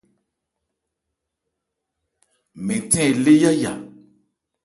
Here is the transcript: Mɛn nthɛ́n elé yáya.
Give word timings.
Mɛn 2.65 2.81
nthɛ́n 2.85 3.09
elé 3.11 3.33
yáya. 3.41 3.71